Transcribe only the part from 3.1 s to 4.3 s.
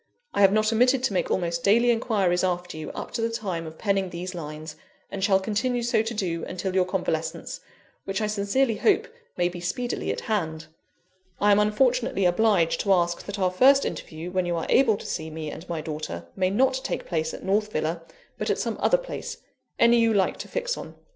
to the time of penning